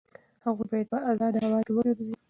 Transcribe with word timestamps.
هغوی 0.45 0.65
باید 0.71 0.87
په 0.91 0.97
ازاده 1.09 1.39
هوا 1.45 1.59
کې 1.65 1.71
وګرځي. 1.73 2.09